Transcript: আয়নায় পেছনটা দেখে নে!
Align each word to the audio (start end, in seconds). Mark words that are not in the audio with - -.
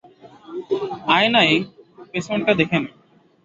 আয়নায় 1.15 1.55
পেছনটা 2.11 2.51
দেখে 2.59 2.77
নে! 2.83 2.89